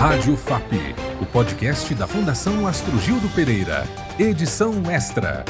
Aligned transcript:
Rádio 0.00 0.34
FAP, 0.34 0.72
o 1.20 1.26
podcast 1.26 1.94
da 1.94 2.06
Fundação 2.06 2.66
Astrugildo 2.66 3.28
Pereira. 3.34 3.84
Edição 4.18 4.72
extra. 4.90 5.44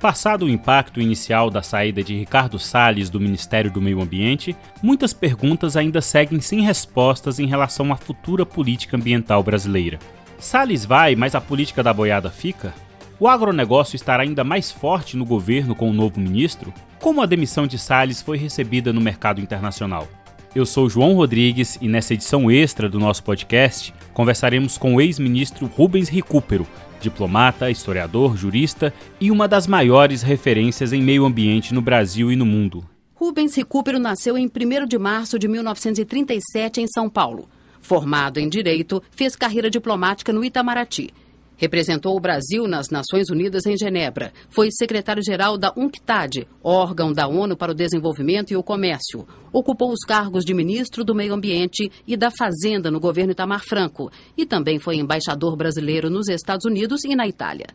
Passado 0.00 0.44
o 0.44 0.48
impacto 0.48 1.00
inicial 1.00 1.50
da 1.50 1.62
saída 1.62 2.00
de 2.00 2.14
Ricardo 2.16 2.56
Salles 2.56 3.10
do 3.10 3.18
Ministério 3.18 3.72
do 3.72 3.82
Meio 3.82 4.00
Ambiente, 4.00 4.56
muitas 4.80 5.12
perguntas 5.12 5.76
ainda 5.76 6.00
seguem 6.00 6.40
sem 6.40 6.60
respostas 6.60 7.40
em 7.40 7.46
relação 7.46 7.92
à 7.92 7.96
futura 7.96 8.46
política 8.46 8.96
ambiental 8.96 9.42
brasileira. 9.42 9.98
Salles 10.38 10.84
vai, 10.84 11.16
mas 11.16 11.34
a 11.34 11.40
política 11.40 11.82
da 11.82 11.92
boiada 11.92 12.30
fica? 12.30 12.72
O 13.18 13.26
agronegócio 13.26 13.96
estará 13.96 14.22
ainda 14.22 14.44
mais 14.44 14.70
forte 14.70 15.16
no 15.16 15.24
governo 15.24 15.74
com 15.74 15.90
o 15.90 15.92
novo 15.92 16.20
ministro? 16.20 16.72
Como 17.00 17.20
a 17.20 17.26
demissão 17.26 17.66
de 17.66 17.80
Salles 17.80 18.22
foi 18.22 18.38
recebida 18.38 18.92
no 18.92 19.00
mercado 19.00 19.40
internacional? 19.40 20.06
Eu 20.54 20.64
sou 20.64 20.88
João 20.88 21.14
Rodrigues 21.14 21.76
e 21.80 21.88
nessa 21.88 22.14
edição 22.14 22.48
extra 22.48 22.88
do 22.88 22.96
nosso 22.96 23.24
podcast 23.24 23.92
conversaremos 24.12 24.78
com 24.78 24.94
o 24.94 25.00
ex-ministro 25.00 25.66
Rubens 25.66 26.08
Recupero, 26.08 26.64
diplomata, 27.00 27.72
historiador, 27.72 28.36
jurista 28.36 28.94
e 29.20 29.32
uma 29.32 29.48
das 29.48 29.66
maiores 29.66 30.22
referências 30.22 30.92
em 30.92 31.02
meio 31.02 31.24
ambiente 31.24 31.74
no 31.74 31.82
Brasil 31.82 32.30
e 32.30 32.36
no 32.36 32.46
mundo. 32.46 32.88
Rubens 33.16 33.56
Recupero 33.56 33.98
nasceu 33.98 34.38
em 34.38 34.46
1 34.46 34.86
de 34.86 34.96
março 34.96 35.40
de 35.40 35.48
1937 35.48 36.80
em 36.80 36.86
São 36.86 37.10
Paulo. 37.10 37.48
Formado 37.80 38.38
em 38.38 38.48
Direito, 38.48 39.02
fez 39.10 39.34
carreira 39.34 39.68
diplomática 39.68 40.32
no 40.32 40.44
Itamaraty 40.44 41.12
Representou 41.56 42.16
o 42.16 42.20
Brasil 42.20 42.66
nas 42.66 42.90
Nações 42.90 43.30
Unidas 43.30 43.64
em 43.66 43.76
Genebra. 43.76 44.32
Foi 44.50 44.68
secretário-geral 44.70 45.56
da 45.56 45.72
UNCTAD, 45.76 46.48
órgão 46.62 47.12
da 47.12 47.28
ONU 47.28 47.56
para 47.56 47.72
o 47.72 47.74
Desenvolvimento 47.74 48.52
e 48.52 48.56
o 48.56 48.62
Comércio. 48.62 49.26
Ocupou 49.52 49.92
os 49.92 50.00
cargos 50.00 50.44
de 50.44 50.52
ministro 50.52 51.04
do 51.04 51.14
Meio 51.14 51.32
Ambiente 51.32 51.90
e 52.06 52.16
da 52.16 52.30
Fazenda 52.30 52.90
no 52.90 52.98
governo 52.98 53.32
Itamar 53.32 53.62
Franco. 53.64 54.10
E 54.36 54.44
também 54.44 54.78
foi 54.78 54.96
embaixador 54.96 55.56
brasileiro 55.56 56.10
nos 56.10 56.28
Estados 56.28 56.64
Unidos 56.64 57.04
e 57.04 57.14
na 57.14 57.26
Itália. 57.26 57.66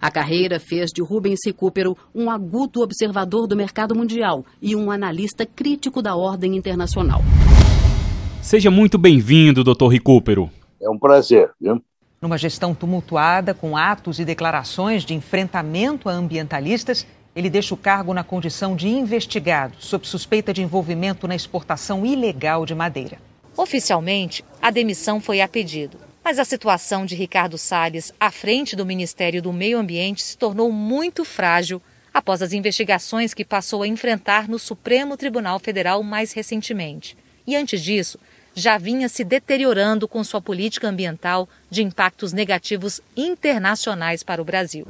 A 0.00 0.10
carreira 0.10 0.58
fez 0.58 0.90
de 0.90 1.00
Rubens 1.00 1.38
Recupero 1.46 1.96
um 2.12 2.28
agudo 2.28 2.80
observador 2.80 3.46
do 3.46 3.54
mercado 3.54 3.94
mundial 3.94 4.44
e 4.60 4.74
um 4.74 4.90
analista 4.90 5.46
crítico 5.46 6.02
da 6.02 6.16
ordem 6.16 6.56
internacional. 6.56 7.20
Seja 8.42 8.68
muito 8.68 8.98
bem-vindo, 8.98 9.62
Dr. 9.62 9.86
Recupero. 9.86 10.50
É 10.80 10.90
um 10.90 10.98
prazer. 10.98 11.52
Viu? 11.60 11.80
Numa 12.22 12.38
gestão 12.38 12.72
tumultuada, 12.72 13.52
com 13.52 13.76
atos 13.76 14.20
e 14.20 14.24
declarações 14.24 15.04
de 15.04 15.12
enfrentamento 15.12 16.08
a 16.08 16.12
ambientalistas, 16.12 17.04
ele 17.34 17.50
deixa 17.50 17.74
o 17.74 17.76
cargo 17.76 18.14
na 18.14 18.22
condição 18.22 18.76
de 18.76 18.86
investigado, 18.86 19.74
sob 19.80 20.06
suspeita 20.06 20.54
de 20.54 20.62
envolvimento 20.62 21.26
na 21.26 21.34
exportação 21.34 22.06
ilegal 22.06 22.64
de 22.64 22.76
madeira. 22.76 23.18
Oficialmente, 23.56 24.44
a 24.62 24.70
demissão 24.70 25.20
foi 25.20 25.40
a 25.40 25.48
pedido. 25.48 25.98
Mas 26.24 26.38
a 26.38 26.44
situação 26.44 27.04
de 27.04 27.16
Ricardo 27.16 27.58
Salles 27.58 28.14
à 28.20 28.30
frente 28.30 28.76
do 28.76 28.86
Ministério 28.86 29.42
do 29.42 29.52
Meio 29.52 29.76
Ambiente 29.76 30.22
se 30.22 30.38
tornou 30.38 30.70
muito 30.70 31.24
frágil 31.24 31.82
após 32.14 32.40
as 32.40 32.52
investigações 32.52 33.34
que 33.34 33.44
passou 33.44 33.82
a 33.82 33.88
enfrentar 33.88 34.48
no 34.48 34.60
Supremo 34.60 35.16
Tribunal 35.16 35.58
Federal 35.58 36.00
mais 36.04 36.32
recentemente. 36.32 37.16
E 37.44 37.56
antes 37.56 37.82
disso, 37.82 38.16
já 38.54 38.78
vinha 38.78 39.08
se 39.08 39.24
deteriorando 39.24 40.06
com 40.06 40.22
sua 40.22 40.40
política 40.40 40.88
ambiental 40.88 41.48
de 41.70 41.82
impactos 41.82 42.32
negativos 42.32 43.00
internacionais 43.16 44.22
para 44.22 44.40
o 44.42 44.44
Brasil. 44.44 44.86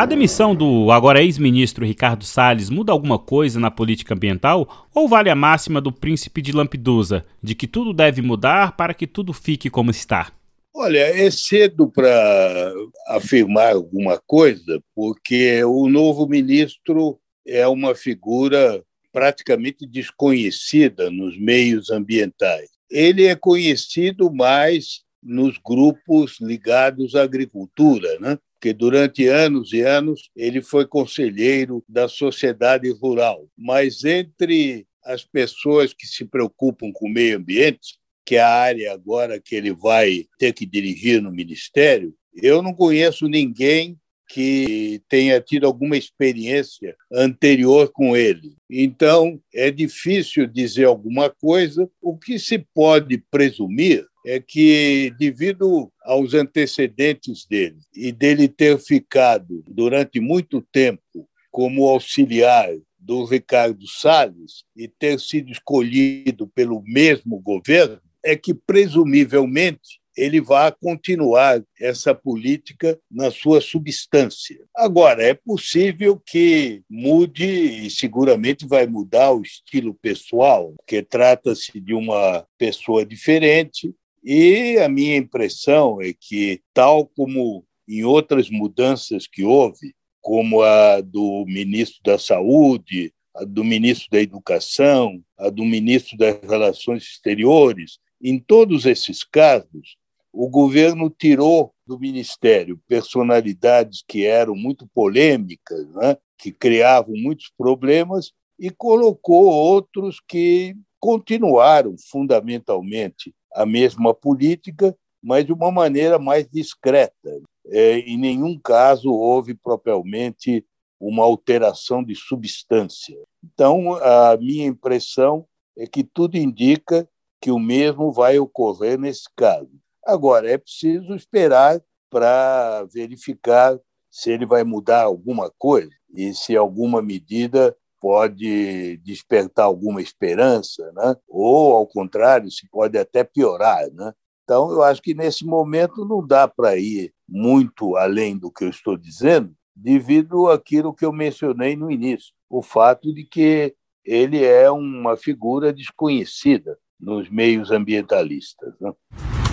A 0.00 0.06
demissão 0.06 0.54
do 0.54 0.90
agora 0.90 1.22
ex-ministro 1.22 1.84
Ricardo 1.84 2.24
Salles 2.24 2.70
muda 2.70 2.90
alguma 2.90 3.18
coisa 3.18 3.60
na 3.60 3.70
política 3.70 4.14
ambiental 4.14 4.88
ou 4.94 5.06
vale 5.06 5.28
a 5.28 5.34
máxima 5.34 5.78
do 5.78 5.92
príncipe 5.92 6.40
de 6.40 6.52
Lampedusa, 6.52 7.22
de 7.42 7.54
que 7.54 7.66
tudo 7.66 7.92
deve 7.92 8.22
mudar 8.22 8.76
para 8.78 8.94
que 8.94 9.06
tudo 9.06 9.34
fique 9.34 9.68
como 9.68 9.90
está? 9.90 10.32
Olha, 10.74 11.00
é 11.00 11.30
cedo 11.30 11.90
para 11.90 12.72
afirmar 13.08 13.74
alguma 13.74 14.18
coisa, 14.26 14.80
porque 14.94 15.62
o 15.64 15.86
novo 15.86 16.26
ministro 16.26 17.18
é 17.46 17.68
uma 17.68 17.94
figura 17.94 18.82
praticamente 19.12 19.86
desconhecida 19.86 21.10
nos 21.10 21.38
meios 21.38 21.90
ambientais. 21.90 22.70
Ele 22.90 23.26
é 23.26 23.36
conhecido 23.36 24.32
mais 24.32 25.02
nos 25.22 25.58
grupos 25.58 26.38
ligados 26.40 27.14
à 27.14 27.22
agricultura, 27.22 28.18
né? 28.18 28.38
porque 28.60 28.72
durante 28.74 29.26
anos 29.26 29.72
e 29.72 29.80
anos 29.80 30.30
ele 30.36 30.60
foi 30.60 30.86
conselheiro 30.86 31.82
da 31.88 32.08
sociedade 32.08 32.90
rural. 32.90 33.48
Mas 33.56 34.04
entre 34.04 34.86
as 35.02 35.24
pessoas 35.24 35.94
que 35.94 36.06
se 36.06 36.26
preocupam 36.26 36.92
com 36.92 37.06
o 37.06 37.12
meio 37.12 37.38
ambiente, 37.38 37.98
que 38.24 38.36
é 38.36 38.40
a 38.40 38.48
área 38.48 38.92
agora 38.92 39.40
que 39.40 39.54
ele 39.54 39.72
vai 39.72 40.26
ter 40.38 40.52
que 40.52 40.66
dirigir 40.66 41.22
no 41.22 41.32
ministério, 41.32 42.14
eu 42.34 42.62
não 42.62 42.74
conheço 42.74 43.26
ninguém 43.26 43.98
que 44.32 45.02
tenha 45.08 45.40
tido 45.40 45.66
alguma 45.66 45.96
experiência 45.96 46.96
anterior 47.12 47.90
com 47.92 48.16
ele. 48.16 48.54
Então, 48.70 49.40
é 49.52 49.72
difícil 49.72 50.46
dizer 50.46 50.84
alguma 50.84 51.28
coisa. 51.28 51.90
O 52.00 52.16
que 52.16 52.38
se 52.38 52.56
pode 52.72 53.18
presumir 53.28 54.06
é 54.24 54.38
que, 54.38 55.12
devido 55.18 55.90
aos 56.04 56.32
antecedentes 56.32 57.44
dele 57.44 57.78
e 57.92 58.12
dele 58.12 58.46
ter 58.46 58.78
ficado 58.78 59.64
durante 59.66 60.20
muito 60.20 60.62
tempo 60.70 61.28
como 61.50 61.88
auxiliar 61.88 62.70
do 62.96 63.24
Ricardo 63.24 63.84
Salles 63.88 64.62
e 64.76 64.86
ter 64.86 65.18
sido 65.18 65.50
escolhido 65.50 66.46
pelo 66.54 66.80
mesmo 66.84 67.40
governo, 67.40 68.00
é 68.24 68.36
que 68.36 68.54
presumivelmente 68.54 70.00
ele 70.20 70.40
vai 70.40 70.70
continuar 70.70 71.62
essa 71.80 72.14
política 72.14 72.98
na 73.10 73.30
sua 73.30 73.60
substância. 73.60 74.58
Agora, 74.76 75.22
é 75.22 75.32
possível 75.32 76.20
que 76.26 76.82
mude, 76.90 77.46
e 77.86 77.90
seguramente 77.90 78.66
vai 78.66 78.86
mudar 78.86 79.32
o 79.32 79.40
estilo 79.40 79.94
pessoal, 79.94 80.74
porque 80.76 81.02
trata-se 81.02 81.80
de 81.80 81.94
uma 81.94 82.46
pessoa 82.58 83.04
diferente, 83.04 83.94
e 84.22 84.76
a 84.78 84.88
minha 84.88 85.16
impressão 85.16 86.02
é 86.02 86.12
que, 86.12 86.60
tal 86.74 87.06
como 87.06 87.64
em 87.88 88.04
outras 88.04 88.50
mudanças 88.50 89.26
que 89.26 89.42
houve, 89.42 89.94
como 90.20 90.60
a 90.60 91.00
do 91.00 91.46
ministro 91.46 92.00
da 92.04 92.18
Saúde, 92.18 93.10
a 93.34 93.44
do 93.44 93.64
ministro 93.64 94.10
da 94.10 94.20
Educação, 94.20 95.22
a 95.38 95.48
do 95.48 95.64
ministro 95.64 96.18
das 96.18 96.38
Relações 96.42 97.04
Exteriores, 97.04 97.98
em 98.22 98.38
todos 98.38 98.84
esses 98.84 99.24
casos, 99.24 99.96
o 100.32 100.48
governo 100.48 101.10
tirou 101.10 101.72
do 101.86 101.98
ministério 101.98 102.80
personalidades 102.86 104.04
que 104.06 104.24
eram 104.24 104.54
muito 104.54 104.86
polêmicas, 104.94 105.88
né? 105.94 106.16
que 106.38 106.52
criavam 106.52 107.14
muitos 107.16 107.52
problemas, 107.56 108.32
e 108.58 108.70
colocou 108.70 109.46
outros 109.46 110.20
que 110.20 110.76
continuaram 111.00 111.96
fundamentalmente 112.10 113.34
a 113.54 113.64
mesma 113.64 114.14
política, 114.14 114.94
mas 115.22 115.46
de 115.46 115.52
uma 115.52 115.70
maneira 115.70 116.18
mais 116.18 116.46
discreta. 116.48 117.40
É, 117.66 117.98
em 118.00 118.18
nenhum 118.18 118.58
caso 118.58 119.10
houve 119.10 119.54
propriamente 119.54 120.64
uma 121.00 121.24
alteração 121.24 122.04
de 122.04 122.14
substância. 122.14 123.16
Então, 123.42 123.94
a 123.94 124.36
minha 124.36 124.66
impressão 124.66 125.46
é 125.76 125.86
que 125.86 126.04
tudo 126.04 126.36
indica 126.36 127.08
que 127.40 127.50
o 127.50 127.58
mesmo 127.58 128.12
vai 128.12 128.38
ocorrer 128.38 128.98
nesse 128.98 129.24
caso. 129.34 129.70
Agora, 130.10 130.50
é 130.50 130.58
preciso 130.58 131.14
esperar 131.14 131.80
para 132.10 132.84
verificar 132.92 133.78
se 134.10 134.32
ele 134.32 134.44
vai 134.44 134.64
mudar 134.64 135.02
alguma 135.02 135.52
coisa 135.56 135.92
e 136.12 136.34
se 136.34 136.56
alguma 136.56 137.00
medida 137.00 137.76
pode 138.00 138.96
despertar 139.04 139.66
alguma 139.66 140.02
esperança, 140.02 140.90
né? 140.96 141.14
ou, 141.28 141.76
ao 141.76 141.86
contrário, 141.86 142.50
se 142.50 142.68
pode 142.68 142.98
até 142.98 143.22
piorar. 143.22 143.88
Né? 143.92 144.12
Então, 144.42 144.72
eu 144.72 144.82
acho 144.82 145.00
que 145.00 145.14
nesse 145.14 145.46
momento 145.46 146.04
não 146.04 146.26
dá 146.26 146.48
para 146.48 146.76
ir 146.76 147.14
muito 147.28 147.96
além 147.96 148.36
do 148.36 148.50
que 148.50 148.64
eu 148.64 148.70
estou 148.70 148.96
dizendo, 148.96 149.54
devido 149.76 150.48
àquilo 150.48 150.92
que 150.92 151.04
eu 151.04 151.12
mencionei 151.12 151.76
no 151.76 151.88
início, 151.88 152.32
o 152.48 152.62
fato 152.62 153.14
de 153.14 153.22
que 153.22 153.76
ele 154.04 154.44
é 154.44 154.68
uma 154.68 155.16
figura 155.16 155.72
desconhecida 155.72 156.76
nos 156.98 157.30
meios 157.30 157.70
ambientalistas. 157.70 158.74
Né? 158.80 158.92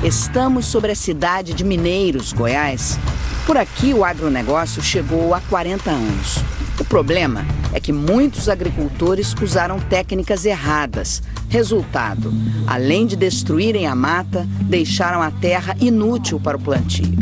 Estamos 0.04 0.68
sobre 0.68 0.92
a 0.92 0.96
cidade 0.96 1.56
de 1.56 1.64
Mineiros, 1.64 2.32
Goiás. 2.32 3.00
Por 3.48 3.58
aqui, 3.58 3.96
o 3.96 4.06
agronegócio 4.06 4.80
chegou 4.80 5.34
há 5.34 5.42
40 5.42 5.90
anos. 5.90 6.38
O 6.80 6.86
problema 6.86 7.44
é 7.74 7.80
que 7.80 7.92
muitos 7.92 8.48
agricultores 8.48 9.34
usaram 9.42 9.80
técnicas 9.80 10.46
erradas. 10.46 11.24
Resultado: 11.50 12.32
além 12.68 13.08
de 13.08 13.16
destruírem 13.16 13.88
a 13.88 13.96
mata, 13.96 14.48
deixaram 14.62 15.20
a 15.20 15.32
terra 15.32 15.76
inútil 15.82 16.40
para 16.40 16.58
o 16.58 16.62
plantio. 16.62 17.18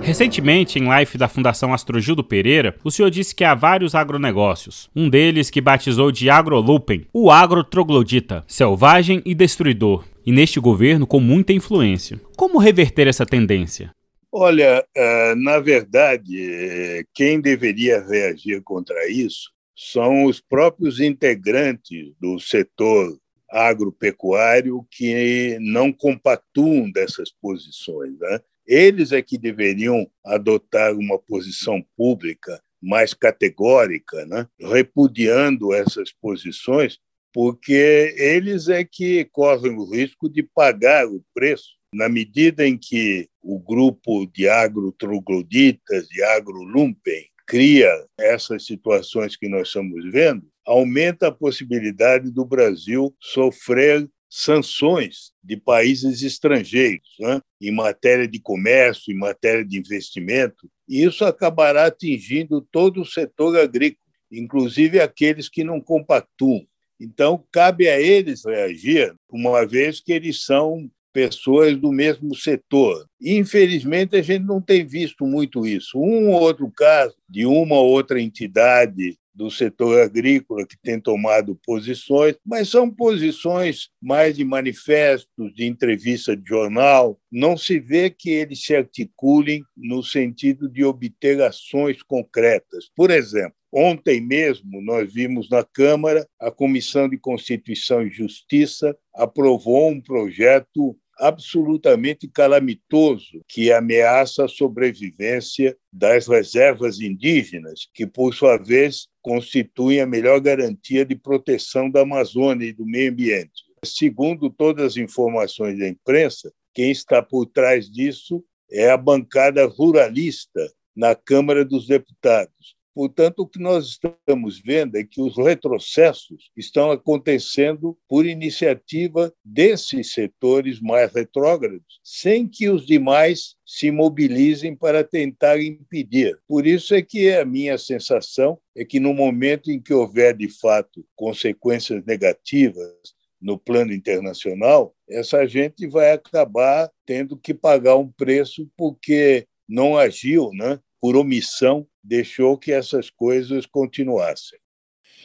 Recentemente, 0.00 0.78
em 0.78 0.86
live 0.86 1.18
da 1.18 1.28
Fundação 1.28 1.74
Astrogildo 1.74 2.24
Pereira, 2.24 2.76
o 2.82 2.90
senhor 2.90 3.10
disse 3.10 3.34
que 3.34 3.44
há 3.44 3.54
vários 3.54 3.94
agronegócios. 3.94 4.88
Um 4.96 5.10
deles 5.10 5.50
que 5.50 5.60
batizou 5.60 6.10
de 6.10 6.30
agrolupem, 6.30 7.06
o 7.12 7.30
agrotroglodita, 7.30 8.42
selvagem 8.46 9.20
e 9.26 9.34
destruidor, 9.34 10.04
e 10.26 10.32
neste 10.32 10.58
governo 10.58 11.06
com 11.06 11.20
muita 11.20 11.52
influência. 11.52 12.20
Como 12.36 12.58
reverter 12.58 13.06
essa 13.06 13.24
tendência? 13.24 13.92
Olha, 14.32 14.84
eh, 14.94 15.34
na 15.36 15.60
verdade, 15.60 16.36
eh, 16.42 17.04
quem 17.14 17.40
deveria 17.40 18.04
reagir 18.04 18.60
contra 18.62 19.08
isso 19.08 19.50
são 19.74 20.24
os 20.24 20.40
próprios 20.40 21.00
integrantes 21.00 22.12
do 22.20 22.38
setor 22.40 23.16
agropecuário 23.48 24.84
que 24.90 25.56
não 25.60 25.92
compactuam 25.92 26.90
dessas 26.90 27.30
posições. 27.30 28.18
Né? 28.18 28.40
Eles 28.66 29.12
é 29.12 29.22
que 29.22 29.38
deveriam 29.38 30.06
adotar 30.24 30.92
uma 30.94 31.18
posição 31.18 31.84
pública 31.96 32.60
mais 32.82 33.14
categórica, 33.14 34.26
né? 34.26 34.46
repudiando 34.60 35.72
essas 35.72 36.12
posições, 36.12 36.98
porque 37.36 38.14
eles 38.16 38.66
é 38.70 38.82
que 38.82 39.26
correm 39.26 39.76
o 39.76 39.84
risco 39.84 40.26
de 40.26 40.42
pagar 40.42 41.06
o 41.06 41.22
preço 41.34 41.76
na 41.92 42.08
medida 42.08 42.66
em 42.66 42.78
que 42.78 43.28
o 43.42 43.58
grupo 43.58 44.24
de 44.24 44.48
agrotrogloditas, 44.48 46.08
de 46.08 46.22
agrolumpen, 46.22 47.26
cria 47.46 47.92
essas 48.18 48.64
situações 48.64 49.36
que 49.36 49.50
nós 49.50 49.68
estamos 49.68 50.10
vendo, 50.10 50.48
aumenta 50.66 51.28
a 51.28 51.30
possibilidade 51.30 52.30
do 52.30 52.42
Brasil 52.42 53.14
sofrer 53.20 54.08
sanções 54.30 55.32
de 55.44 55.58
países 55.58 56.22
estrangeiros 56.22 57.16
né? 57.20 57.42
em 57.60 57.70
matéria 57.70 58.26
de 58.26 58.40
comércio, 58.40 59.12
em 59.12 59.18
matéria 59.18 59.62
de 59.62 59.76
investimento, 59.76 60.70
e 60.88 61.04
isso 61.04 61.22
acabará 61.22 61.84
atingindo 61.84 62.66
todo 62.72 63.02
o 63.02 63.06
setor 63.06 63.58
agrícola, 63.58 64.00
inclusive 64.32 65.00
aqueles 65.00 65.50
que 65.50 65.62
não 65.62 65.82
compactuam. 65.82 66.66
Então, 67.00 67.44
cabe 67.52 67.88
a 67.88 68.00
eles 68.00 68.44
reagir, 68.44 69.14
uma 69.30 69.66
vez 69.66 70.00
que 70.00 70.12
eles 70.12 70.44
são 70.44 70.90
pessoas 71.12 71.76
do 71.78 71.90
mesmo 71.90 72.34
setor. 72.34 73.08
Infelizmente, 73.22 74.16
a 74.16 74.22
gente 74.22 74.44
não 74.44 74.60
tem 74.60 74.84
visto 74.84 75.26
muito 75.26 75.66
isso. 75.66 75.98
Um 75.98 76.30
ou 76.30 76.42
outro 76.42 76.70
caso 76.70 77.14
de 77.26 77.46
uma 77.46 77.76
ou 77.76 77.88
outra 77.88 78.20
entidade 78.20 79.18
do 79.36 79.50
setor 79.50 80.00
agrícola 80.00 80.66
que 80.66 80.76
tem 80.82 80.98
tomado 80.98 81.58
posições, 81.64 82.36
mas 82.44 82.70
são 82.70 82.90
posições 82.90 83.90
mais 84.00 84.36
de 84.36 84.44
manifestos, 84.44 85.54
de 85.54 85.64
entrevista 85.66 86.34
de 86.36 86.48
jornal. 86.48 87.18
Não 87.30 87.56
se 87.56 87.78
vê 87.78 88.08
que 88.08 88.30
eles 88.30 88.62
se 88.62 88.74
articulem 88.74 89.62
no 89.76 90.02
sentido 90.02 90.68
de 90.68 90.84
obter 90.84 91.40
ações 91.42 92.02
concretas. 92.02 92.90
Por 92.96 93.10
exemplo, 93.10 93.54
Ontem 93.78 94.22
mesmo, 94.22 94.80
nós 94.80 95.12
vimos 95.12 95.50
na 95.50 95.62
Câmara, 95.62 96.26
a 96.40 96.50
Comissão 96.50 97.10
de 97.10 97.18
Constituição 97.18 98.00
e 98.00 98.08
Justiça 98.08 98.96
aprovou 99.14 99.90
um 99.90 100.00
projeto 100.00 100.96
absolutamente 101.18 102.26
calamitoso 102.26 103.42
que 103.46 103.70
ameaça 103.70 104.46
a 104.46 104.48
sobrevivência 104.48 105.76
das 105.92 106.26
reservas 106.26 107.00
indígenas, 107.00 107.86
que, 107.92 108.06
por 108.06 108.32
sua 108.32 108.56
vez, 108.56 109.08
constituem 109.20 110.00
a 110.00 110.06
melhor 110.06 110.40
garantia 110.40 111.04
de 111.04 111.14
proteção 111.14 111.90
da 111.90 112.00
Amazônia 112.00 112.68
e 112.68 112.72
do 112.72 112.86
meio 112.86 113.10
ambiente. 113.10 113.62
Segundo 113.84 114.48
todas 114.48 114.92
as 114.92 114.96
informações 114.96 115.78
da 115.78 115.86
imprensa, 115.86 116.50
quem 116.72 116.90
está 116.90 117.22
por 117.22 117.44
trás 117.44 117.90
disso 117.90 118.42
é 118.70 118.88
a 118.88 118.96
bancada 118.96 119.66
ruralista 119.66 120.66
na 120.96 121.14
Câmara 121.14 121.62
dos 121.62 121.86
Deputados. 121.86 122.75
Portanto, 122.96 123.40
o 123.40 123.46
que 123.46 123.58
nós 123.58 123.88
estamos 123.88 124.58
vendo 124.58 124.96
é 124.96 125.04
que 125.04 125.20
os 125.20 125.36
retrocessos 125.36 126.50
estão 126.56 126.90
acontecendo 126.90 127.94
por 128.08 128.24
iniciativa 128.24 129.30
desses 129.44 130.14
setores 130.14 130.80
mais 130.80 131.12
retrógrados, 131.12 132.00
sem 132.02 132.48
que 132.48 132.70
os 132.70 132.86
demais 132.86 133.54
se 133.66 133.90
mobilizem 133.90 134.74
para 134.74 135.04
tentar 135.04 135.60
impedir. 135.60 136.38
Por 136.48 136.66
isso 136.66 136.94
é 136.94 137.02
que 137.02 137.30
a 137.34 137.44
minha 137.44 137.76
sensação 137.76 138.58
é 138.74 138.82
que 138.82 138.98
no 138.98 139.12
momento 139.12 139.70
em 139.70 139.78
que 139.78 139.92
houver 139.92 140.34
de 140.34 140.48
fato 140.48 141.04
consequências 141.14 142.02
negativas 142.06 142.94
no 143.38 143.58
plano 143.58 143.92
internacional, 143.92 144.96
essa 145.06 145.46
gente 145.46 145.86
vai 145.86 146.12
acabar 146.12 146.90
tendo 147.04 147.36
que 147.36 147.52
pagar 147.52 147.96
um 147.96 148.10
preço 148.10 148.66
porque 148.74 149.46
não 149.68 149.98
agiu, 149.98 150.50
né? 150.54 150.80
Por 151.06 151.16
omissão, 151.16 151.86
deixou 152.02 152.58
que 152.58 152.72
essas 152.72 153.08
coisas 153.08 153.64
continuassem. 153.64 154.58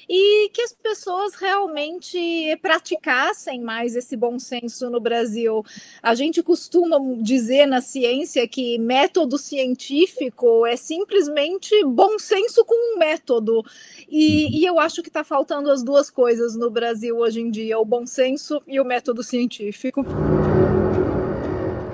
E 0.07 0.49
que 0.49 0.61
as 0.61 0.73
pessoas 0.73 1.33
realmente 1.33 2.55
praticassem 2.61 3.59
mais 3.59 3.95
esse 3.95 4.15
bom 4.15 4.37
senso 4.37 4.91
no 4.91 4.99
Brasil. 4.99 5.63
A 6.03 6.13
gente 6.13 6.43
costuma 6.43 6.99
dizer 7.19 7.65
na 7.65 7.81
ciência 7.81 8.47
que 8.47 8.77
método 8.77 9.39
científico 9.39 10.67
é 10.67 10.75
simplesmente 10.75 11.73
bom 11.83 12.19
senso 12.19 12.63
com 12.63 12.75
um 12.75 12.99
método. 12.99 13.65
E, 14.07 14.61
e 14.61 14.63
eu 14.63 14.79
acho 14.79 15.01
que 15.01 15.09
está 15.09 15.23
faltando 15.23 15.71
as 15.71 15.81
duas 15.81 16.11
coisas 16.11 16.55
no 16.55 16.69
Brasil 16.69 17.17
hoje 17.17 17.41
em 17.41 17.49
dia: 17.49 17.79
o 17.79 17.85
bom 17.85 18.05
senso 18.05 18.61
e 18.67 18.79
o 18.79 18.85
método 18.85 19.23
científico. 19.23 20.05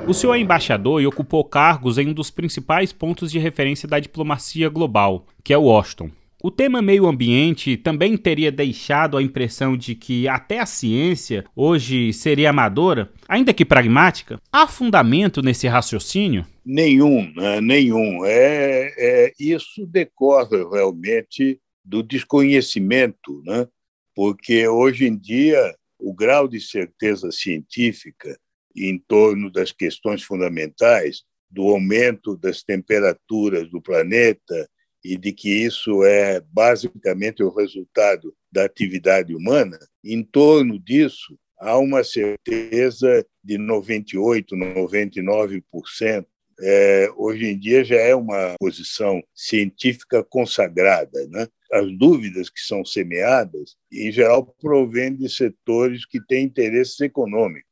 O 0.07 0.13
senhor 0.13 0.35
é 0.35 0.39
embaixador 0.39 1.01
e 1.01 1.05
ocupou 1.05 1.43
cargos 1.43 1.97
em 1.97 2.07
um 2.07 2.13
dos 2.13 2.31
principais 2.31 2.93
pontos 2.93 3.29
de 3.29 3.39
referência 3.39 3.89
da 3.89 3.99
diplomacia 3.99 4.69
global, 4.69 5.27
que 5.43 5.51
é 5.51 5.57
Washington. 5.57 6.09
O 6.41 6.49
tema 6.49 6.81
meio 6.81 7.07
ambiente 7.07 7.75
também 7.75 8.15
teria 8.15 8.49
deixado 8.49 9.17
a 9.17 9.21
impressão 9.21 9.75
de 9.75 9.95
que 9.95 10.25
até 10.25 10.59
a 10.59 10.65
ciência 10.65 11.43
hoje 11.53 12.13
seria 12.13 12.51
amadora, 12.51 13.11
ainda 13.27 13.53
que 13.53 13.65
pragmática? 13.65 14.39
Há 14.49 14.65
fundamento 14.65 15.41
nesse 15.41 15.67
raciocínio? 15.67 16.45
Nenhum, 16.65 17.29
né? 17.35 17.59
nenhum. 17.59 18.23
É, 18.23 18.93
é, 18.97 19.33
isso 19.37 19.85
decorre 19.85 20.63
realmente 20.71 21.59
do 21.83 22.01
desconhecimento, 22.01 23.41
né? 23.45 23.67
porque 24.15 24.65
hoje 24.69 25.05
em 25.05 25.17
dia 25.17 25.75
o 25.99 26.13
grau 26.13 26.47
de 26.47 26.61
certeza 26.61 27.29
científica 27.29 28.39
em 28.77 28.97
torno 28.97 29.51
das 29.51 29.71
questões 29.71 30.23
fundamentais 30.23 31.23
do 31.49 31.63
aumento 31.63 32.35
das 32.35 32.61
temperaturas 32.61 33.69
do 33.69 33.81
planeta 33.81 34.69
e 35.03 35.17
de 35.17 35.31
que 35.31 35.49
isso 35.49 36.03
é 36.03 36.41
basicamente 36.41 37.41
o 37.41 37.49
resultado 37.49 38.33
da 38.51 38.65
atividade 38.65 39.33
humana, 39.33 39.79
em 40.03 40.23
torno 40.23 40.77
disso 40.77 41.37
há 41.59 41.77
uma 41.77 42.03
certeza 42.03 43.25
de 43.43 43.57
98, 43.57 44.55
99%. 44.55 46.25
É, 46.59 47.11
hoje 47.15 47.45
em 47.45 47.57
dia 47.57 47.83
já 47.83 47.97
é 47.97 48.15
uma 48.15 48.55
posição 48.59 49.21
científica 49.33 50.23
consagrada. 50.23 51.27
Né? 51.27 51.47
As 51.71 51.91
dúvidas 51.97 52.49
que 52.49 52.59
são 52.59 52.83
semeadas, 52.83 53.75
em 53.91 54.11
geral, 54.11 54.55
provêm 54.59 55.15
de 55.15 55.29
setores 55.29 56.05
que 56.05 56.19
têm 56.25 56.45
interesses 56.45 56.99
econômicos 56.99 57.66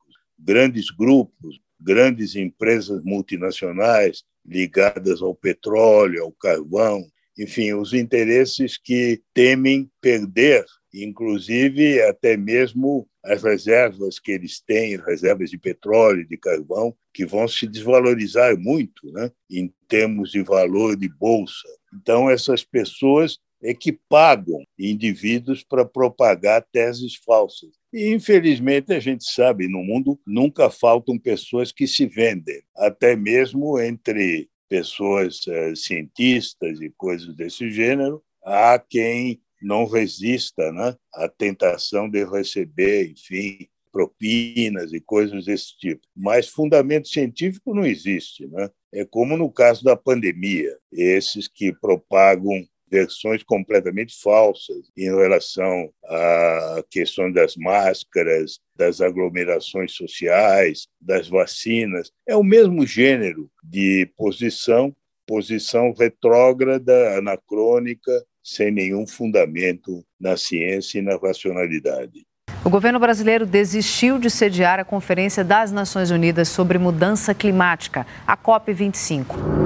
grandes 0.45 0.91
grupos, 0.91 1.59
grandes 1.79 2.35
empresas 2.35 3.03
multinacionais 3.03 4.23
ligadas 4.45 5.21
ao 5.21 5.33
petróleo, 5.33 6.23
ao 6.23 6.31
carvão, 6.31 7.03
enfim, 7.37 7.73
os 7.73 7.93
interesses 7.93 8.77
que 8.77 9.21
temem 9.33 9.89
perder, 9.99 10.63
inclusive 10.93 12.01
até 12.03 12.37
mesmo 12.37 13.07
as 13.23 13.43
reservas 13.43 14.19
que 14.19 14.31
eles 14.31 14.61
têm, 14.61 14.97
reservas 14.97 15.49
de 15.49 15.57
petróleo 15.57 16.25
de 16.25 16.37
carvão, 16.37 16.95
que 17.11 17.25
vão 17.25 17.47
se 17.47 17.67
desvalorizar 17.67 18.55
muito 18.57 19.11
né, 19.11 19.31
em 19.49 19.73
termos 19.87 20.31
de 20.31 20.43
valor 20.43 20.95
de 20.95 21.09
bolsa. 21.09 21.67
Então, 21.93 22.29
essas 22.29 22.63
pessoas 22.63 23.39
é 23.61 23.73
que 23.73 23.91
pagam 24.07 24.63
indivíduos 24.77 25.63
para 25.63 25.83
propagar 25.83 26.65
teses 26.71 27.15
falsas. 27.15 27.71
E, 27.95 28.13
infelizmente, 28.13 28.91
a 28.91 28.99
gente 28.99 29.23
sabe, 29.23 29.69
no 29.69 29.81
mundo 29.81 30.19
nunca 30.27 30.69
faltam 30.69 31.17
pessoas 31.17 31.71
que 31.71 31.87
se 31.87 32.05
vendem, 32.05 32.61
até 32.75 33.15
mesmo 33.15 33.79
entre 33.79 34.49
pessoas 34.67 35.39
uh, 35.47 35.73
cientistas 35.73 36.81
e 36.81 36.89
coisas 36.97 37.33
desse 37.37 37.71
gênero, 37.71 38.21
há 38.43 38.77
quem 38.77 39.41
não 39.61 39.85
resista 39.85 40.73
né, 40.73 40.93
à 41.13 41.29
tentação 41.29 42.09
de 42.09 42.25
receber, 42.25 43.11
enfim, 43.11 43.65
propinas 43.93 44.91
e 44.91 44.99
coisas 44.99 45.45
desse 45.45 45.77
tipo. 45.77 46.01
Mas 46.13 46.49
fundamento 46.49 47.07
científico 47.07 47.73
não 47.73 47.85
existe. 47.85 48.45
Né? 48.47 48.69
É 48.93 49.05
como 49.05 49.37
no 49.37 49.49
caso 49.49 49.85
da 49.85 49.95
pandemia, 49.95 50.77
esses 50.91 51.47
que 51.47 51.71
propagam 51.71 52.67
versões 52.95 53.43
completamente 53.43 54.15
falsas 54.21 54.89
em 54.95 55.13
relação 55.13 55.89
à 56.05 56.83
questão 56.89 57.29
das 57.29 57.57
máscaras, 57.57 58.59
das 58.73 59.01
aglomerações 59.01 59.93
sociais, 59.93 60.87
das 61.01 61.27
vacinas. 61.27 62.09
É 62.25 62.35
o 62.37 62.43
mesmo 62.43 62.87
gênero 62.87 63.49
de 63.61 64.09
posição 64.15 64.95
posição 65.27 65.91
retrógrada, 65.91 67.17
anacrônica, 67.17 68.11
sem 68.43 68.69
nenhum 68.69 69.07
fundamento 69.07 70.05
na 70.21 70.37
ciência 70.37 70.99
e 70.99 71.01
na 71.01 71.17
racionalidade. 71.17 72.23
O 72.63 72.69
governo 72.69 72.99
brasileiro 72.99 73.43
desistiu 73.43 74.19
de 74.19 74.29
sediar 74.29 74.79
a 74.79 74.85
Conferência 74.85 75.43
das 75.43 75.71
Nações 75.71 76.11
Unidas 76.11 76.47
sobre 76.47 76.77
Mudança 76.77 77.33
Climática, 77.33 78.05
a 78.27 78.37
COP25. 78.37 79.64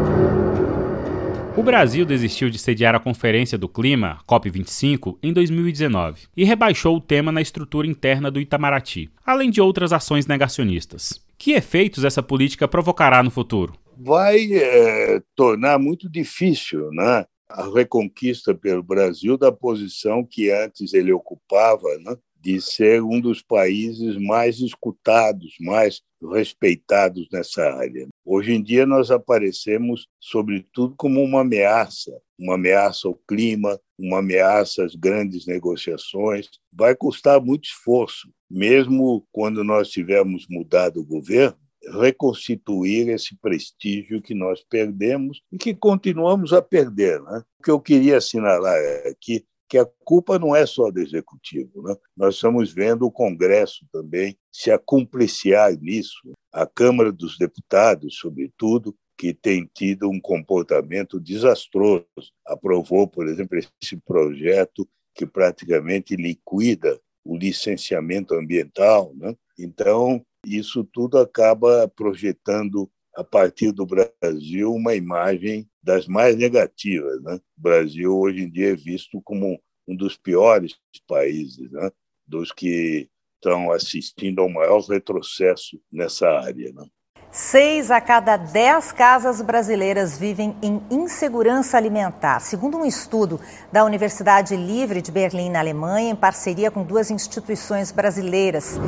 O 1.57 1.63
Brasil 1.63 2.05
desistiu 2.05 2.49
de 2.49 2.57
sediar 2.57 2.95
a 2.95 2.99
Conferência 2.99 3.57
do 3.57 3.67
Clima, 3.67 4.19
COP25, 4.27 5.17
em 5.21 5.33
2019 5.33 6.27
e 6.37 6.43
rebaixou 6.45 6.95
o 6.95 7.01
tema 7.01 7.31
na 7.31 7.41
estrutura 7.41 7.87
interna 7.87 8.31
do 8.31 8.39
Itamaraty, 8.39 9.09
além 9.25 9.49
de 9.49 9.59
outras 9.59 9.91
ações 9.91 10.27
negacionistas. 10.27 11.21
Que 11.37 11.53
efeitos 11.53 12.03
essa 12.03 12.23
política 12.23 12.67
provocará 12.67 13.21
no 13.23 13.31
futuro? 13.31 13.73
Vai 13.97 14.47
é, 14.53 15.21
tornar 15.35 15.79
muito 15.79 16.09
difícil 16.09 16.89
né, 16.91 17.25
a 17.49 17.63
reconquista 17.73 18.53
pelo 18.53 18.83
Brasil 18.83 19.37
da 19.37 19.51
posição 19.51 20.23
que 20.23 20.51
antes 20.51 20.93
ele 20.93 21.11
ocupava, 21.11 21.87
né, 22.05 22.15
de 22.39 22.61
ser 22.61 23.01
um 23.01 23.19
dos 23.19 23.41
países 23.41 24.15
mais 24.17 24.59
escutados, 24.59 25.55
mais 25.59 26.01
respeitados 26.21 27.27
nessa 27.31 27.63
área. 27.63 28.07
Hoje 28.25 28.53
em 28.53 28.61
dia 28.61 28.85
nós 28.85 29.09
aparecemos, 29.11 30.07
sobretudo, 30.19 30.95
como 30.97 31.23
uma 31.23 31.41
ameaça, 31.41 32.11
uma 32.37 32.55
ameaça 32.55 33.07
ao 33.07 33.15
clima, 33.27 33.79
uma 33.97 34.19
ameaça 34.19 34.83
às 34.83 34.95
grandes 34.95 35.45
negociações. 35.45 36.47
Vai 36.73 36.95
custar 36.95 37.41
muito 37.41 37.65
esforço, 37.65 38.29
mesmo 38.49 39.25
quando 39.31 39.63
nós 39.63 39.89
tivermos 39.89 40.45
mudado 40.49 40.99
o 40.99 41.05
governo, 41.05 41.57
reconstituir 42.01 43.09
esse 43.09 43.35
prestígio 43.37 44.21
que 44.21 44.33
nós 44.33 44.63
perdemos 44.69 45.41
e 45.51 45.57
que 45.57 45.73
continuamos 45.73 46.53
a 46.53 46.61
perder. 46.61 47.21
Né? 47.21 47.43
O 47.59 47.63
que 47.63 47.71
eu 47.71 47.79
queria 47.79 48.17
assinalar 48.17 48.77
aqui 49.07 49.45
que 49.69 49.77
a 49.77 49.85
culpa 50.03 50.39
não 50.39 50.55
é 50.55 50.65
só 50.65 50.89
do 50.89 50.99
executivo. 50.99 51.83
Né? 51.83 51.95
Nós 52.17 52.35
estamos 52.35 52.73
vendo 52.73 53.05
o 53.05 53.11
Congresso 53.11 53.85
também 53.91 54.35
se 54.51 54.71
acumpliciar 54.71 55.71
nisso, 55.79 56.33
a 56.51 56.65
Câmara 56.65 57.11
dos 57.11 57.37
Deputados, 57.37 58.17
sobretudo, 58.17 58.95
que 59.15 59.33
tem 59.33 59.69
tido 59.71 60.09
um 60.09 60.19
comportamento 60.19 61.19
desastroso. 61.19 62.05
Aprovou, 62.45 63.07
por 63.07 63.27
exemplo, 63.27 63.59
esse 63.59 63.97
projeto 63.97 64.89
que 65.13 65.25
praticamente 65.25 66.15
liquida 66.15 66.99
o 67.23 67.37
licenciamento 67.37 68.33
ambiental. 68.33 69.13
Né? 69.15 69.35
Então, 69.57 70.25
isso 70.45 70.83
tudo 70.83 71.19
acaba 71.19 71.87
projetando, 71.87 72.89
a 73.19 73.23
partir 73.23 73.73
do 73.73 73.85
Brasil, 73.85 74.73
uma 74.73 74.95
imagem 74.95 75.69
das 75.83 76.07
mais 76.07 76.37
negativas. 76.37 77.21
Né? 77.21 77.35
O 77.35 77.61
Brasil, 77.61 78.17
hoje 78.17 78.43
em 78.43 78.49
dia, 78.49 78.71
é 78.71 78.75
visto 78.75 79.21
como 79.23 79.59
um 79.85 79.93
dos 79.93 80.15
piores 80.15 80.77
países, 81.05 81.69
né? 81.69 81.91
dos 82.25 82.53
que 82.53 83.09
estão 83.35 83.71
assistindo 83.71 84.39
ao 84.39 84.47
maior 84.47 84.79
retrocesso 84.87 85.77
nessa 85.91 86.29
área. 86.29 86.71
Né? 86.71 86.85
Seis 87.29 87.91
a 87.91 87.99
cada 87.99 88.37
dez 88.37 88.93
casas 88.93 89.41
brasileiras 89.41 90.17
vivem 90.17 90.55
em 90.63 90.81
insegurança 90.89 91.75
alimentar, 91.75 92.39
segundo 92.39 92.77
um 92.77 92.85
estudo 92.85 93.37
da 93.69 93.83
Universidade 93.83 94.55
Livre 94.55 95.01
de 95.01 95.11
Berlim, 95.11 95.49
na 95.49 95.59
Alemanha, 95.59 96.11
em 96.11 96.15
parceria 96.15 96.71
com 96.71 96.83
duas 96.83 97.11
instituições 97.11 97.91
brasileiras. 97.91 98.79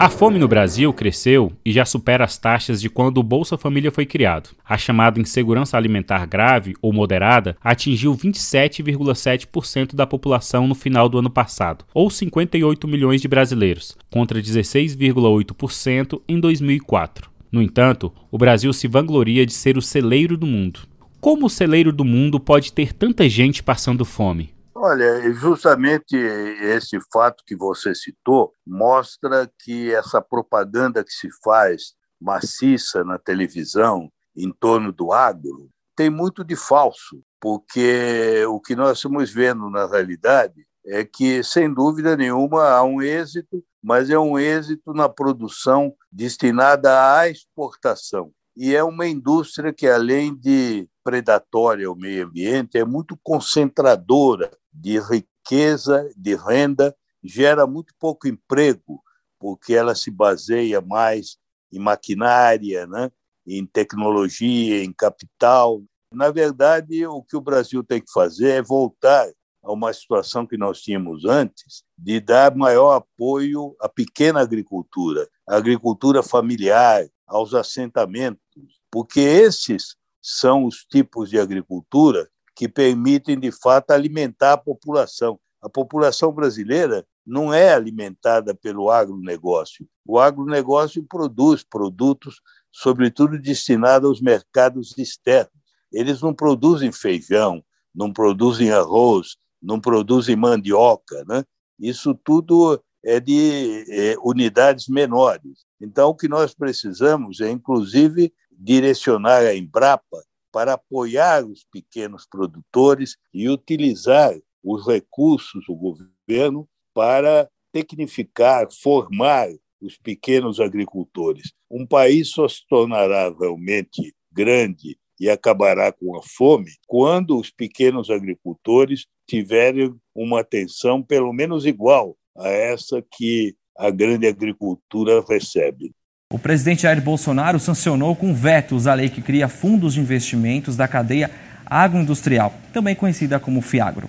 A 0.00 0.08
fome 0.08 0.38
no 0.38 0.48
Brasil 0.48 0.90
cresceu 0.94 1.52
e 1.62 1.70
já 1.70 1.84
supera 1.84 2.24
as 2.24 2.38
taxas 2.38 2.80
de 2.80 2.88
quando 2.88 3.18
o 3.18 3.22
Bolsa 3.22 3.58
Família 3.58 3.92
foi 3.92 4.06
criado. 4.06 4.48
A 4.64 4.78
chamada 4.78 5.20
insegurança 5.20 5.76
alimentar 5.76 6.24
grave 6.24 6.74
ou 6.80 6.90
moderada 6.90 7.54
atingiu 7.62 8.16
27,7% 8.16 9.94
da 9.94 10.06
população 10.06 10.66
no 10.66 10.74
final 10.74 11.06
do 11.06 11.18
ano 11.18 11.28
passado, 11.28 11.84
ou 11.92 12.08
58 12.08 12.88
milhões 12.88 13.20
de 13.20 13.28
brasileiros, 13.28 13.94
contra 14.10 14.40
16,8% 14.40 16.22
em 16.26 16.40
2004. 16.40 17.30
No 17.52 17.60
entanto, 17.60 18.10
o 18.30 18.38
Brasil 18.38 18.72
se 18.72 18.88
vangloria 18.88 19.44
de 19.44 19.52
ser 19.52 19.76
o 19.76 19.82
celeiro 19.82 20.34
do 20.34 20.46
mundo. 20.46 20.80
Como 21.20 21.44
o 21.44 21.50
celeiro 21.50 21.92
do 21.92 22.06
mundo 22.06 22.40
pode 22.40 22.72
ter 22.72 22.94
tanta 22.94 23.28
gente 23.28 23.62
passando 23.62 24.06
fome? 24.06 24.54
Olha, 24.82 25.30
justamente 25.34 26.16
esse 26.16 26.98
fato 27.12 27.44
que 27.46 27.54
você 27.54 27.94
citou 27.94 28.54
mostra 28.66 29.46
que 29.58 29.94
essa 29.94 30.22
propaganda 30.22 31.04
que 31.04 31.12
se 31.12 31.28
faz 31.44 31.92
maciça 32.18 33.04
na 33.04 33.18
televisão 33.18 34.10
em 34.34 34.50
torno 34.50 34.90
do 34.90 35.12
agro 35.12 35.68
tem 35.94 36.08
muito 36.08 36.42
de 36.42 36.56
falso, 36.56 37.22
porque 37.38 38.42
o 38.48 38.58
que 38.58 38.74
nós 38.74 38.96
estamos 38.96 39.30
vendo 39.30 39.68
na 39.68 39.86
realidade 39.86 40.66
é 40.86 41.04
que, 41.04 41.44
sem 41.44 41.70
dúvida 41.70 42.16
nenhuma, 42.16 42.70
há 42.70 42.82
um 42.82 43.02
êxito, 43.02 43.62
mas 43.82 44.08
é 44.08 44.18
um 44.18 44.38
êxito 44.38 44.94
na 44.94 45.10
produção 45.10 45.94
destinada 46.10 47.18
à 47.18 47.28
exportação. 47.28 48.32
E 48.56 48.74
é 48.74 48.82
uma 48.82 49.06
indústria 49.06 49.72
que, 49.72 49.86
além 49.86 50.34
de 50.34 50.88
predatória 51.02 51.86
ao 51.86 51.96
meio 51.96 52.26
ambiente, 52.26 52.76
é 52.76 52.84
muito 52.84 53.18
concentradora 53.22 54.50
de 54.72 54.98
riqueza, 54.98 56.08
de 56.16 56.34
renda, 56.34 56.94
gera 57.22 57.66
muito 57.66 57.94
pouco 57.98 58.28
emprego, 58.28 59.02
porque 59.38 59.74
ela 59.74 59.94
se 59.94 60.10
baseia 60.10 60.80
mais 60.80 61.38
em 61.72 61.78
maquinária, 61.78 62.86
né? 62.86 63.10
em 63.46 63.66
tecnologia, 63.66 64.84
em 64.84 64.92
capital. 64.92 65.82
Na 66.12 66.30
verdade, 66.30 67.06
o 67.06 67.22
que 67.22 67.36
o 67.36 67.40
Brasil 67.40 67.82
tem 67.82 68.00
que 68.00 68.12
fazer 68.12 68.50
é 68.50 68.62
voltar 68.62 69.28
a 69.62 69.72
uma 69.72 69.92
situação 69.92 70.46
que 70.46 70.56
nós 70.56 70.80
tínhamos 70.80 71.24
antes, 71.24 71.84
de 71.96 72.18
dar 72.20 72.54
maior 72.56 72.94
apoio 72.94 73.76
à 73.80 73.88
pequena 73.88 74.40
agricultura, 74.40 75.28
à 75.46 75.56
agricultura 75.56 76.22
familiar, 76.22 77.06
aos 77.30 77.54
assentamentos, 77.54 78.42
porque 78.90 79.20
esses 79.20 79.96
são 80.20 80.64
os 80.64 80.84
tipos 80.84 81.30
de 81.30 81.38
agricultura 81.38 82.28
que 82.54 82.68
permitem, 82.68 83.38
de 83.38 83.52
fato, 83.52 83.92
alimentar 83.92 84.54
a 84.54 84.58
população. 84.58 85.38
A 85.62 85.68
população 85.68 86.32
brasileira 86.32 87.06
não 87.24 87.54
é 87.54 87.72
alimentada 87.72 88.54
pelo 88.54 88.90
agronegócio. 88.90 89.86
O 90.04 90.18
agronegócio 90.18 91.02
produz 91.04 91.62
produtos, 91.62 92.40
sobretudo 92.72 93.38
destinados 93.38 94.08
aos 94.08 94.20
mercados 94.20 94.98
externos. 94.98 95.52
Eles 95.92 96.20
não 96.20 96.34
produzem 96.34 96.90
feijão, 96.90 97.64
não 97.94 98.12
produzem 98.12 98.70
arroz, 98.72 99.36
não 99.62 99.80
produzem 99.80 100.36
mandioca. 100.36 101.24
Né? 101.26 101.44
Isso 101.78 102.14
tudo 102.14 102.82
é 103.04 103.18
de 103.18 103.84
é, 103.88 104.16
unidades 104.22 104.88
menores. 104.88 105.64
Então, 105.80 106.10
o 106.10 106.14
que 106.14 106.28
nós 106.28 106.54
precisamos 106.54 107.40
é, 107.40 107.50
inclusive, 107.50 108.32
direcionar 108.52 109.42
a 109.42 109.54
Embrapa 109.54 110.22
para 110.52 110.74
apoiar 110.74 111.44
os 111.44 111.64
pequenos 111.64 112.26
produtores 112.26 113.16
e 113.32 113.48
utilizar 113.48 114.34
os 114.62 114.86
recursos 114.86 115.64
do 115.66 115.74
governo 115.74 116.68
para 116.92 117.48
tecnificar, 117.72 118.68
formar 118.70 119.48
os 119.80 119.96
pequenos 119.96 120.60
agricultores. 120.60 121.52
Um 121.70 121.86
país 121.86 122.30
só 122.30 122.46
se 122.48 122.66
tornará 122.68 123.30
realmente 123.30 124.14
grande 124.30 124.98
e 125.18 125.28
acabará 125.28 125.92
com 125.92 126.16
a 126.16 126.22
fome 126.22 126.70
quando 126.86 127.38
os 127.38 127.50
pequenos 127.50 128.10
agricultores 128.10 129.06
tiverem 129.26 129.94
uma 130.14 130.40
atenção 130.40 131.02
pelo 131.02 131.32
menos 131.32 131.64
igual 131.64 132.16
a 132.40 132.48
essa 132.48 133.02
que 133.16 133.54
a 133.76 133.90
grande 133.90 134.26
agricultura 134.26 135.22
recebe. 135.28 135.92
O 136.32 136.38
presidente 136.38 136.82
Jair 136.82 137.02
Bolsonaro 137.02 137.58
sancionou 137.58 138.14
com 138.14 138.32
vetos 138.32 138.86
a 138.86 138.94
lei 138.94 139.08
que 139.08 139.20
cria 139.20 139.48
fundos 139.48 139.94
de 139.94 140.00
investimentos 140.00 140.76
da 140.76 140.86
cadeia 140.86 141.30
agroindustrial, 141.66 142.54
também 142.72 142.94
conhecida 142.94 143.38
como 143.38 143.60
FIAGRO. 143.60 144.08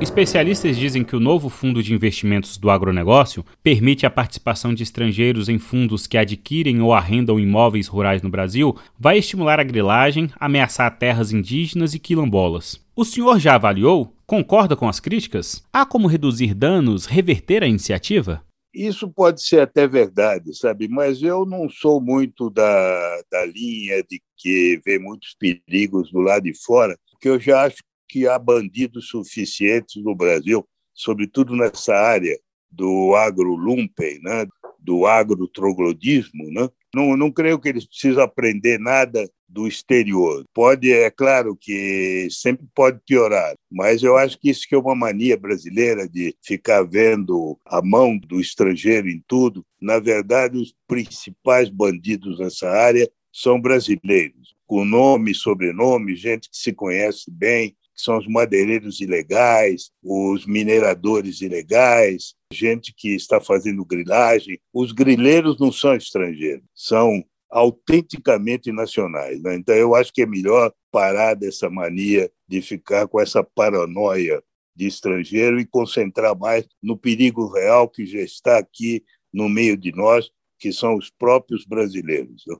Especialistas 0.00 0.76
dizem 0.76 1.04
que 1.04 1.14
o 1.14 1.20
novo 1.20 1.48
fundo 1.48 1.80
de 1.80 1.94
investimentos 1.94 2.56
do 2.56 2.70
agronegócio 2.70 3.46
permite 3.62 4.04
a 4.04 4.10
participação 4.10 4.74
de 4.74 4.82
estrangeiros 4.82 5.48
em 5.48 5.60
fundos 5.60 6.08
que 6.08 6.18
adquirem 6.18 6.80
ou 6.80 6.92
arrendam 6.92 7.38
imóveis 7.38 7.86
rurais 7.86 8.20
no 8.20 8.28
Brasil, 8.28 8.76
vai 8.98 9.18
estimular 9.18 9.60
a 9.60 9.64
grilagem, 9.64 10.28
ameaçar 10.40 10.98
terras 10.98 11.32
indígenas 11.32 11.94
e 11.94 12.00
quilombolas. 12.00 12.80
O 12.96 13.04
senhor 13.04 13.38
já 13.38 13.54
avaliou? 13.54 14.12
Concorda 14.32 14.74
com 14.74 14.88
as 14.88 14.98
críticas? 14.98 15.62
Há 15.70 15.84
como 15.84 16.08
reduzir 16.08 16.54
danos, 16.54 17.04
reverter 17.04 17.62
a 17.62 17.66
iniciativa? 17.66 18.42
Isso 18.72 19.06
pode 19.12 19.46
ser 19.46 19.60
até 19.60 19.86
verdade, 19.86 20.56
sabe? 20.56 20.88
Mas 20.88 21.22
eu 21.22 21.44
não 21.44 21.68
sou 21.68 22.00
muito 22.00 22.48
da, 22.48 23.22
da 23.30 23.44
linha 23.44 24.02
de 24.02 24.22
que 24.38 24.80
vê 24.86 24.98
muitos 24.98 25.36
perigos 25.38 26.10
do 26.10 26.20
lado 26.20 26.44
de 26.44 26.54
fora, 26.64 26.98
porque 27.10 27.28
eu 27.28 27.38
já 27.38 27.66
acho 27.66 27.82
que 28.08 28.26
há 28.26 28.38
bandidos 28.38 29.08
suficientes 29.08 30.02
no 30.02 30.16
Brasil, 30.16 30.66
sobretudo 30.94 31.54
nessa 31.54 31.94
área 31.94 32.34
do 32.70 33.14
agrolumpen, 33.14 34.18
né? 34.22 34.46
do 34.82 35.06
agrotroglodismo, 35.06 36.50
né? 36.50 36.70
Não, 36.94 37.16
não 37.16 37.30
creio 37.30 37.58
que 37.58 37.68
eles 37.68 37.86
precisam 37.86 38.22
aprender 38.22 38.78
nada 38.78 39.28
do 39.52 39.68
exterior. 39.68 40.44
Pode, 40.54 40.90
é 40.90 41.10
claro 41.10 41.54
que 41.54 42.26
sempre 42.30 42.66
pode 42.74 43.00
piorar, 43.06 43.54
mas 43.70 44.02
eu 44.02 44.16
acho 44.16 44.38
que 44.38 44.50
isso 44.50 44.66
que 44.66 44.74
é 44.74 44.78
uma 44.78 44.94
mania 44.94 45.36
brasileira 45.36 46.08
de 46.08 46.34
ficar 46.42 46.82
vendo 46.82 47.58
a 47.66 47.82
mão 47.82 48.18
do 48.18 48.40
estrangeiro 48.40 49.08
em 49.08 49.22
tudo. 49.26 49.64
Na 49.80 49.98
verdade, 49.98 50.56
os 50.56 50.74
principais 50.88 51.68
bandidos 51.68 52.38
nessa 52.38 52.68
área 52.68 53.08
são 53.32 53.60
brasileiros, 53.60 54.54
com 54.66 54.84
nome 54.84 55.34
sobrenome, 55.34 56.16
gente 56.16 56.50
que 56.50 56.56
se 56.56 56.72
conhece 56.72 57.30
bem, 57.30 57.70
que 57.70 58.02
são 58.02 58.18
os 58.18 58.26
madeireiros 58.26 59.00
ilegais, 59.00 59.90
os 60.02 60.46
mineradores 60.46 61.40
ilegais, 61.40 62.34
gente 62.52 62.94
que 62.94 63.14
está 63.14 63.40
fazendo 63.40 63.84
grilagem. 63.84 64.58
Os 64.72 64.92
grileiros 64.92 65.58
não 65.58 65.70
são 65.70 65.94
estrangeiros, 65.94 66.64
são 66.74 67.22
autenticamente 67.52 68.72
nacionais. 68.72 69.42
Né? 69.42 69.56
Então, 69.56 69.74
eu 69.74 69.94
acho 69.94 70.10
que 70.10 70.22
é 70.22 70.26
melhor 70.26 70.72
parar 70.90 71.34
dessa 71.34 71.68
mania 71.68 72.30
de 72.48 72.62
ficar 72.62 73.06
com 73.06 73.20
essa 73.20 73.44
paranoia 73.44 74.42
de 74.74 74.86
estrangeiro 74.86 75.60
e 75.60 75.66
concentrar 75.66 76.36
mais 76.36 76.66
no 76.82 76.96
perigo 76.96 77.46
real 77.52 77.86
que 77.88 78.06
já 78.06 78.20
está 78.20 78.56
aqui 78.56 79.04
no 79.30 79.50
meio 79.50 79.76
de 79.76 79.94
nós, 79.94 80.30
que 80.58 80.72
são 80.72 80.96
os 80.96 81.10
próprios 81.10 81.66
brasileiros. 81.66 82.42
Né? 82.46 82.56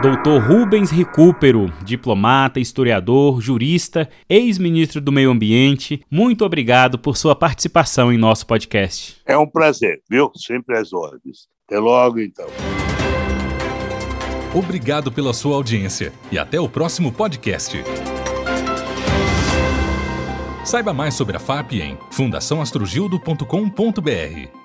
Doutor 0.00 0.40
Rubens 0.40 0.90
Recupero, 0.90 1.66
diplomata, 1.84 2.60
historiador, 2.60 3.42
jurista, 3.42 4.08
ex-ministro 4.28 5.00
do 5.00 5.12
Meio 5.12 5.30
Ambiente, 5.30 6.00
muito 6.10 6.44
obrigado 6.44 6.98
por 6.98 7.16
sua 7.16 7.34
participação 7.34 8.12
em 8.12 8.16
nosso 8.16 8.46
podcast. 8.46 9.20
É 9.26 9.36
um 9.36 9.46
prazer, 9.46 10.00
viu? 10.08 10.30
Sempre 10.36 10.78
às 10.78 10.92
ordens. 10.92 11.48
Até 11.68 11.78
logo, 11.78 12.18
então. 12.18 12.46
Obrigado 14.54 15.12
pela 15.12 15.34
sua 15.34 15.54
audiência 15.54 16.14
e 16.32 16.38
até 16.38 16.58
o 16.58 16.66
próximo 16.66 17.12
podcast. 17.12 17.76
Saiba 20.64 20.94
mais 20.94 21.12
sobre 21.12 21.36
a 21.36 21.38
FAP 21.38 21.74
em 21.74 21.98
fundaçãoastrogildo.com.br. 22.10 24.57